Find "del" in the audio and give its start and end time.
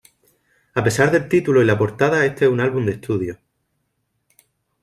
1.11-1.29